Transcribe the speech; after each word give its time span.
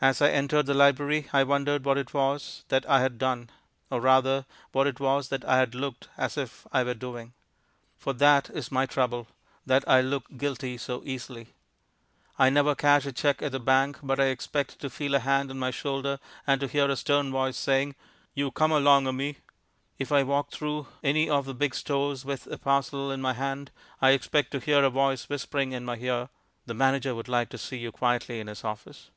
As 0.00 0.22
I 0.22 0.30
entered 0.30 0.66
the 0.66 0.74
library, 0.74 1.26
I 1.32 1.42
wondered 1.42 1.84
what 1.84 1.98
it 1.98 2.14
was 2.14 2.62
that 2.68 2.86
I 2.88 3.00
had 3.00 3.18
done; 3.18 3.50
or, 3.90 4.00
rather, 4.00 4.46
what 4.70 4.86
it 4.86 5.00
was 5.00 5.28
that 5.30 5.44
I 5.44 5.56
had 5.56 5.74
looked 5.74 6.06
as 6.16 6.38
if 6.38 6.68
I 6.72 6.84
were 6.84 6.94
doing. 6.94 7.32
For 7.96 8.12
that 8.12 8.48
is 8.50 8.70
my 8.70 8.86
trouble 8.86 9.26
that 9.66 9.82
I 9.88 10.00
look 10.00 10.36
guilty 10.36 10.78
so 10.78 11.02
easily. 11.04 11.48
I 12.38 12.48
never 12.48 12.76
cash 12.76 13.06
a 13.06 13.12
cheque 13.12 13.42
at 13.42 13.50
the 13.50 13.58
bank 13.58 13.98
but 14.00 14.20
I 14.20 14.26
expect 14.26 14.78
to 14.78 14.88
feel 14.88 15.16
a 15.16 15.18
hand 15.18 15.50
on 15.50 15.58
my 15.58 15.72
shoulder 15.72 16.20
and 16.46 16.60
to 16.60 16.68
hear 16.68 16.88
a 16.88 16.94
stern 16.94 17.32
voice 17.32 17.56
saying, 17.56 17.96
"You 18.34 18.52
cummer 18.52 18.78
longer 18.78 19.12
me." 19.12 19.38
If 19.98 20.12
I 20.12 20.22
walk 20.22 20.52
through 20.52 20.86
any 21.02 21.28
of 21.28 21.44
the 21.44 21.54
big 21.54 21.74
stores 21.74 22.24
with 22.24 22.46
a 22.46 22.56
parcel 22.58 23.10
in 23.10 23.20
my 23.20 23.32
hand 23.32 23.72
I 24.00 24.10
expect 24.10 24.52
to 24.52 24.60
hear 24.60 24.84
a 24.84 24.90
voice 24.90 25.28
whispering 25.28 25.72
in 25.72 25.84
my 25.84 25.96
ear, 25.96 26.28
"The 26.66 26.74
manager 26.74 27.16
would 27.16 27.26
like 27.26 27.48
to 27.48 27.58
see 27.58 27.78
you 27.78 27.90
quietly 27.90 28.38
in 28.38 28.46
his 28.46 28.62
office." 28.62 29.10